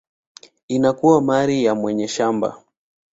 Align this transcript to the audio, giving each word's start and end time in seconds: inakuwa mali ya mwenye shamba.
inakuwa 0.67 1.21
mali 1.21 1.63
ya 1.63 1.75
mwenye 1.75 2.07
shamba. 2.07 2.63